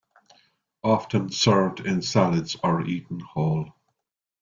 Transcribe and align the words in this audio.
Often 0.83 1.29
served 1.29 1.81
in 1.81 2.01
salads 2.01 2.57
or 2.63 2.81
eaten 2.81 3.19
whole. 3.19 3.71